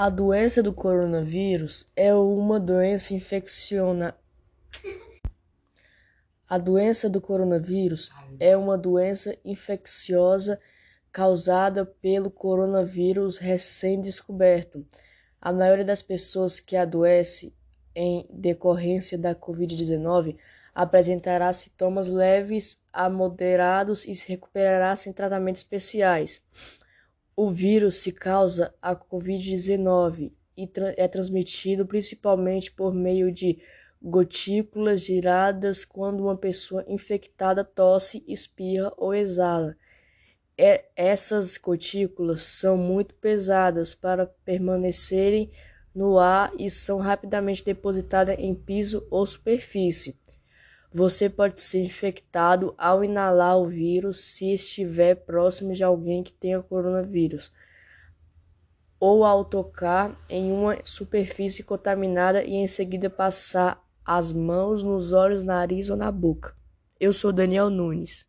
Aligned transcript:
A 0.00 0.10
doença 0.10 0.62
do 0.62 0.72
coronavírus 0.72 1.84
é 1.96 2.14
uma 2.14 2.60
doença 2.60 3.14
infecciona 3.14 4.16
A 6.48 6.56
doença 6.56 7.10
do 7.10 7.20
coronavírus 7.20 8.12
é 8.38 8.56
uma 8.56 8.78
doença 8.78 9.36
infecciosa 9.44 10.60
causada 11.10 11.84
pelo 11.84 12.30
coronavírus 12.30 13.38
recém-descoberto. 13.38 14.86
A 15.40 15.52
maioria 15.52 15.84
das 15.84 16.00
pessoas 16.00 16.60
que 16.60 16.76
adoece 16.76 17.52
em 17.92 18.24
decorrência 18.30 19.18
da 19.18 19.34
Covid-19 19.34 20.36
apresentará 20.72 21.52
sintomas 21.52 22.08
leves 22.08 22.80
a 22.92 23.10
moderados 23.10 24.06
e 24.06 24.14
se 24.14 24.28
recuperará 24.28 24.94
sem 24.94 25.12
tratamentos 25.12 25.62
especiais. 25.62 26.40
O 27.40 27.52
vírus 27.52 27.98
se 27.98 28.10
causa 28.10 28.74
a 28.82 28.96
Covid-19 28.96 30.32
e 30.56 30.68
é 30.96 31.06
transmitido 31.06 31.86
principalmente 31.86 32.68
por 32.68 32.92
meio 32.92 33.30
de 33.30 33.62
gotículas 34.02 35.02
giradas 35.02 35.84
quando 35.84 36.24
uma 36.24 36.36
pessoa 36.36 36.84
infectada 36.88 37.62
tosse, 37.62 38.24
espirra 38.26 38.92
ou 38.96 39.14
exala. 39.14 39.76
É, 40.58 40.86
essas 40.96 41.56
gotículas 41.56 42.42
são 42.42 42.76
muito 42.76 43.14
pesadas 43.14 43.94
para 43.94 44.26
permanecerem 44.26 45.52
no 45.94 46.18
ar 46.18 46.52
e 46.58 46.68
são 46.68 46.98
rapidamente 46.98 47.64
depositadas 47.64 48.34
em 48.36 48.52
piso 48.52 49.06
ou 49.12 49.24
superfície. 49.24 50.18
Você 50.92 51.28
pode 51.28 51.60
ser 51.60 51.84
infectado 51.84 52.74
ao 52.78 53.04
inalar 53.04 53.58
o 53.58 53.68
vírus 53.68 54.20
se 54.20 54.54
estiver 54.54 55.14
próximo 55.14 55.74
de 55.74 55.84
alguém 55.84 56.22
que 56.22 56.32
tenha 56.32 56.62
coronavírus, 56.62 57.52
ou 58.98 59.22
ao 59.22 59.44
tocar 59.44 60.18
em 60.28 60.50
uma 60.50 60.78
superfície 60.82 61.62
contaminada 61.62 62.42
e 62.42 62.54
em 62.54 62.66
seguida 62.66 63.10
passar 63.10 63.86
as 64.04 64.32
mãos 64.32 64.82
nos 64.82 65.12
olhos, 65.12 65.44
nariz 65.44 65.90
ou 65.90 65.96
na 65.96 66.10
boca. 66.10 66.54
Eu 66.98 67.12
sou 67.12 67.32
Daniel 67.32 67.68
Nunes. 67.68 68.26